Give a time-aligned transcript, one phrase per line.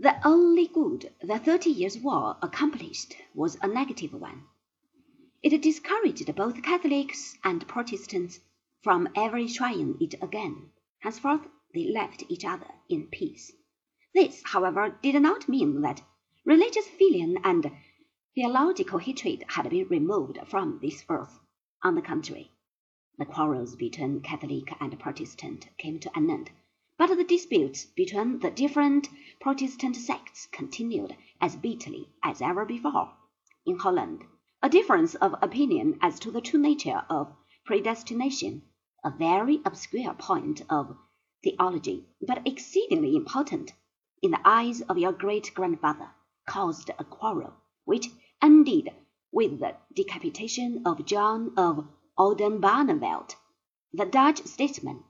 [0.00, 4.44] The only good the Thirty Years' War accomplished was a negative one.
[5.42, 8.38] It discouraged both Catholics and Protestants
[8.80, 10.70] from ever trying it again.
[11.00, 13.50] Henceforth they left each other in peace.
[14.14, 16.02] This, however, did not mean that
[16.44, 17.68] religious feeling and
[18.36, 21.40] theological hatred had been removed from this earth.
[21.82, 22.52] On the contrary,
[23.18, 26.52] the quarrels between Catholic and Protestant came to an end
[26.98, 29.08] but the disputes between the different
[29.40, 33.12] Protestant sects continued as bitterly as ever before.
[33.64, 34.24] In Holland,
[34.64, 37.32] a difference of opinion as to the true nature of
[37.64, 38.62] predestination,
[39.04, 40.96] a very obscure point of
[41.44, 43.74] theology, but exceedingly important
[44.20, 46.10] in the eyes of your great grandfather,
[46.48, 48.08] caused a quarrel which
[48.42, 48.88] ended
[49.30, 51.86] with the decapitation of John of
[52.18, 53.36] Oldenbarnevelt,
[53.92, 55.04] the Dutch statesman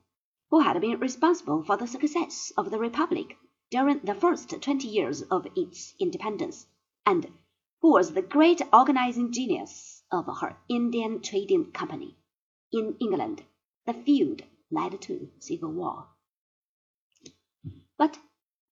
[0.50, 3.36] who had been responsible for the success of the Republic
[3.70, 6.66] during the first twenty years of its independence,
[7.04, 7.30] and
[7.82, 12.16] who was the great organizing genius of her Indian Trading Company.
[12.72, 13.42] In England,
[13.86, 16.06] the feud led to civil war.
[17.98, 18.18] But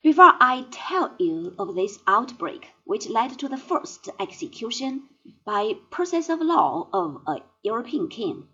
[0.03, 5.09] before I tell you of this outbreak, which led to the first execution
[5.45, 8.49] by process of law of a European king,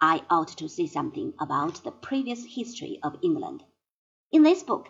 [0.00, 3.64] I ought to say something about the previous history of England.
[4.30, 4.88] In this book,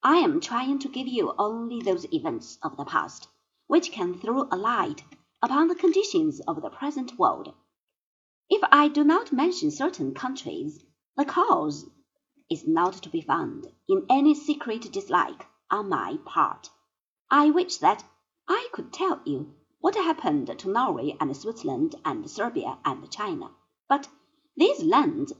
[0.00, 3.26] I am trying to give you only those events of the past
[3.66, 5.02] which can throw a light
[5.42, 7.52] upon the conditions of the present world.
[8.48, 10.84] If I do not mention certain countries,
[11.16, 11.90] the cause
[12.48, 16.70] is not to be found in any secret dislike on my part.
[17.28, 18.04] I wish that
[18.46, 23.50] I could tell you what happened to Norway and Switzerland and Serbia and China,
[23.88, 24.08] but
[24.56, 25.32] these lands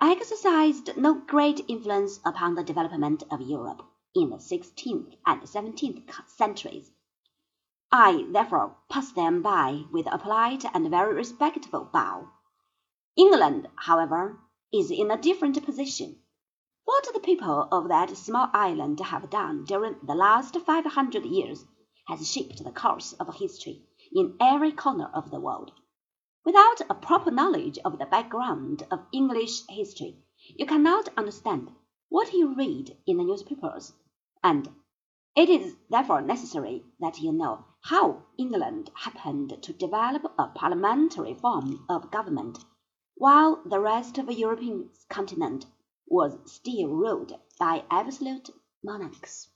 [0.00, 3.82] exercised no great influence upon the development of Europe
[4.14, 6.90] in the sixteenth and seventeenth centuries.
[7.92, 12.28] I therefore pass them by with a polite and very respectful bow.
[13.16, 14.40] England, however,
[14.72, 16.16] is in a different position.
[16.84, 21.64] What the people of that small island have done during the last five hundred years
[22.08, 25.70] has shaped the course of history in every corner of the world.
[26.44, 30.22] Without a proper knowledge of the background of English history,
[30.58, 31.70] you cannot understand
[32.10, 33.94] what you read in the newspapers,
[34.42, 34.68] and
[35.34, 41.86] it is therefore necessary that you know how England happened to develop a parliamentary form
[41.88, 42.58] of government,
[43.14, 45.64] while the rest of the European continent
[46.06, 48.50] was still ruled by absolute
[48.82, 49.48] monarchs.